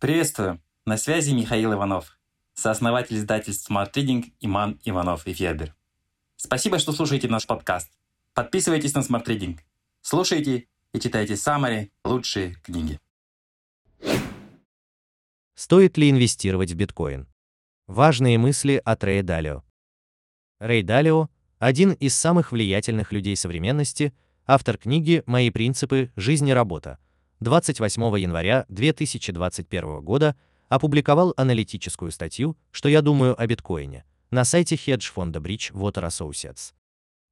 [0.00, 0.62] Приветствую!
[0.86, 2.18] На связи Михаил Иванов,
[2.54, 5.74] сооснователь издательств Smart Reading Иман Иванов и Федер.
[6.36, 7.92] Спасибо, что слушаете наш подкаст.
[8.32, 9.58] Подписывайтесь на Smart Reading.
[10.00, 12.98] Слушайте и читайте самые лучшие книги.
[15.54, 17.28] Стоит ли инвестировать в биткоин?
[17.86, 19.64] Важные мысли от Рэя Далио.
[20.60, 21.28] Рэй Далио–
[21.58, 24.14] один из самых влиятельных людей современности,
[24.46, 26.10] автор книги «Мои принципы.
[26.16, 26.98] Жизнь и работа»,
[27.40, 30.36] 28 января 2021 года
[30.68, 36.74] опубликовал аналитическую статью «Что я думаю о биткоине» на сайте хедж-фонда Bridgewater Associates.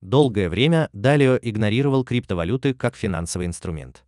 [0.00, 4.06] Долгое время Далио игнорировал криптовалюты как финансовый инструмент.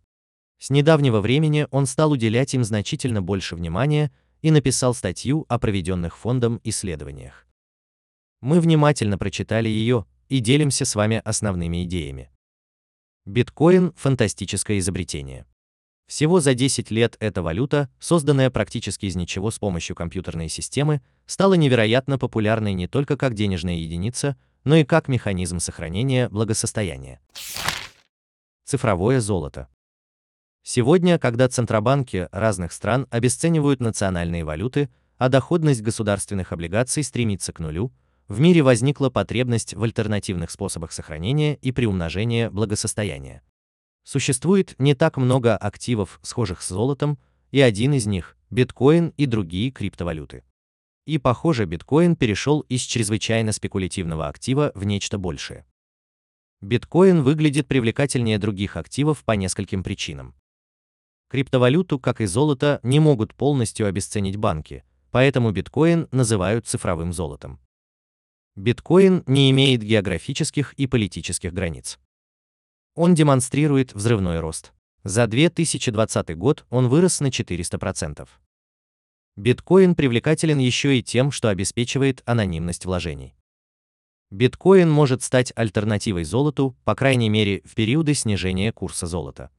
[0.57, 4.11] С недавнего времени он стал уделять им значительно больше внимания
[4.41, 7.45] и написал статью о проведенных фондом исследованиях.
[8.41, 12.31] Мы внимательно прочитали ее и делимся с вами основными идеями.
[13.25, 15.45] Биткоин– фантастическое изобретение.
[16.11, 21.53] Всего за 10 лет эта валюта, созданная практически из ничего с помощью компьютерной системы, стала
[21.53, 27.21] невероятно популярной не только как денежная единица, но и как механизм сохранения благосостояния.
[28.65, 29.69] Цифровое золото.
[30.63, 37.93] Сегодня, когда центробанки разных стран обесценивают национальные валюты, а доходность государственных облигаций стремится к нулю,
[38.27, 43.43] в мире возникла потребность в альтернативных способах сохранения и приумножения благосостояния.
[44.03, 47.19] Существует не так много активов, схожих с золотом,
[47.51, 50.43] и один из них– биткоин и другие криптовалюты.
[51.05, 55.65] И похоже, биткоин перешел из чрезвычайно спекулятивного актива в нечто большее.
[56.61, 60.35] Биткоин выглядит привлекательнее других активов по нескольким причинам.
[61.29, 67.59] Криптовалюту, как и золото, не могут полностью обесценить банки, поэтому биткоин называют цифровым золотом.
[68.55, 71.97] Биткоин не имеет географических и политических границ.
[72.95, 74.73] Он демонстрирует взрывной рост.
[75.03, 78.27] За 2020 год он вырос на 400%.
[79.37, 83.33] Биткоин привлекателен еще и тем, что обеспечивает анонимность вложений.
[84.29, 89.51] Биткоин может стать альтернативой золоту, по крайней мере, в периоды снижения курса золота.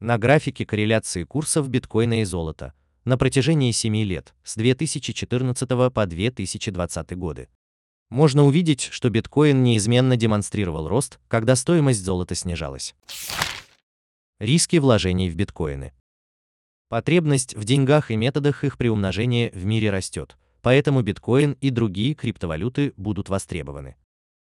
[0.00, 2.74] На графике корреляции курсов биткоина и золота
[3.04, 7.48] на протяжении 7 лет, с 2014 по 2020 годы,
[8.10, 12.94] можно увидеть, что биткоин неизменно демонстрировал рост, когда стоимость золота снижалась.
[14.38, 15.92] Риски вложений в биткоины.
[16.88, 22.94] Потребность в деньгах и методах их приумножения в мире растет, поэтому биткоин и другие криптовалюты
[22.96, 23.96] будут востребованы.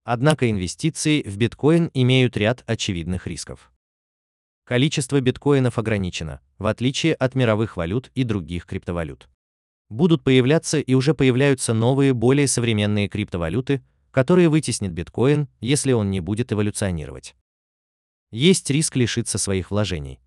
[0.05, 3.71] Однако инвестиции в биткоин имеют ряд очевидных рисков.
[4.65, 9.29] Количество биткоинов ограничено, в отличие от мировых валют и других криптовалют
[9.89, 16.21] будут появляться и уже появляются новые, более современные криптовалюты, которые вытеснят биткоин, если он не
[16.21, 17.35] будет эволюционировать.
[18.31, 20.21] Есть риск лишиться своих вложений.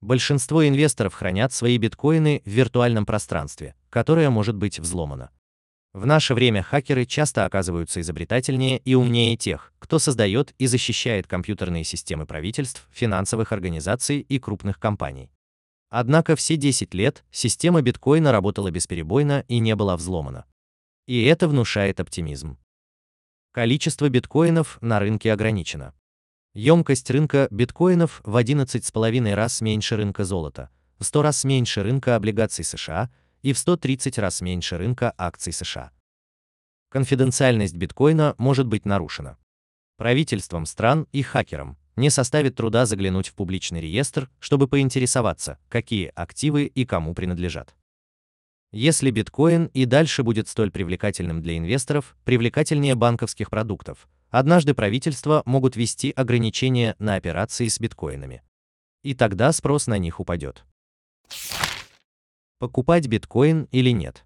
[0.00, 5.30] Большинство инвесторов хранят свои биткоины в виртуальном пространстве, которое может быть взломано.
[5.94, 11.84] В наше время хакеры часто оказываются изобретательнее и умнее тех, кто создает и защищает компьютерные
[11.84, 15.30] системы правительств, финансовых организаций и крупных компаний.
[15.96, 20.44] Однако все 10 лет система биткоина работала бесперебойно и не была взломана.
[21.06, 22.58] И это внушает оптимизм.
[23.52, 25.94] Количество биткоинов на рынке ограничено.
[26.52, 30.68] Емкость рынка биткоинов в 11,5 раз меньше рынка золота,
[30.98, 33.08] в 100 раз меньше рынка облигаций США
[33.42, 35.92] и в 130 раз меньше рынка акций США.
[36.88, 39.38] Конфиденциальность биткоина может быть нарушена
[39.96, 46.64] правительством стран и хакером, не составит труда заглянуть в публичный реестр, чтобы поинтересоваться, какие активы
[46.64, 47.74] и кому принадлежат.
[48.72, 55.76] Если биткоин и дальше будет столь привлекательным для инвесторов, привлекательнее банковских продуктов, однажды правительства могут
[55.76, 58.42] ввести ограничения на операции с биткоинами.
[59.04, 60.64] И тогда спрос на них упадет.
[62.58, 64.24] Покупать биткоин или нет?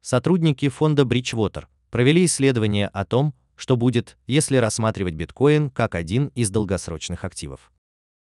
[0.00, 6.50] Сотрудники фонда Bridgewater провели исследование о том, что будет, если рассматривать биткоин как один из
[6.50, 7.72] долгосрочных активов.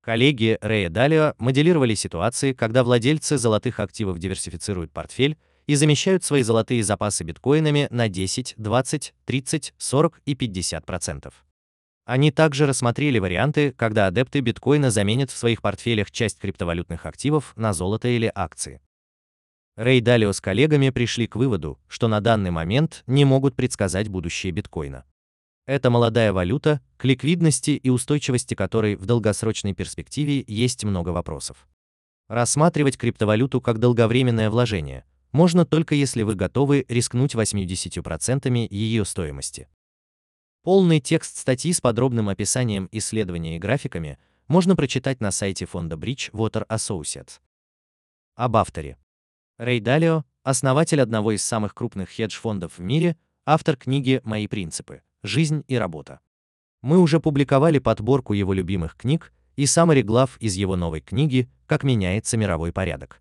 [0.02, 5.36] Коллеги Рэя Далио моделировали ситуации, когда владельцы золотых активов диверсифицируют портфель
[5.66, 11.32] и замещают свои золотые запасы биткоинами на 10, 20, 30, 40 и 50%.
[12.04, 17.72] Они также рассмотрели варианты, когда адепты биткоина заменят в своих портфелях часть криптовалютных активов на
[17.72, 18.80] золото или акции.
[19.74, 24.52] Рэй Далио с коллегами пришли к выводу, что на данный момент не могут предсказать будущее
[24.52, 25.04] биткоина.
[25.66, 31.66] Это молодая валюта, к ликвидности и устойчивости которой в долгосрочной перспективе есть много вопросов.
[32.28, 39.68] Рассматривать криптовалюту как долговременное вложение можно только если вы готовы рискнуть 80% ее стоимости.
[40.62, 46.64] Полный текст статьи с подробным описанием исследования и графиками можно прочитать на сайте фонда Bridgewater
[46.68, 47.40] Associates.
[48.36, 48.98] Об авторе.
[49.58, 55.02] Рэй Далио, основатель одного из самых крупных хедж-фондов в мире, автор книги «Мои принципы.
[55.26, 56.20] Жизнь и работа».
[56.82, 61.82] Мы уже публиковали подборку его любимых книг и саммари глав из его новой книги «Как
[61.82, 63.20] меняется мировой порядок».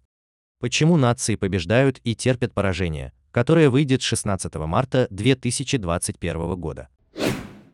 [0.59, 6.89] Почему нации побеждают и терпят поражение, которая выйдет 16 марта 2021 года.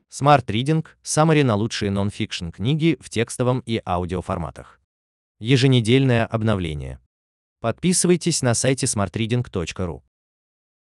[0.09, 4.79] Smart Reading– саммари на лучшие нон-фикшн книги в текстовом и аудиоформатах.
[5.39, 6.99] Еженедельное обновление.
[7.59, 10.01] Подписывайтесь на сайте smartreading.ru.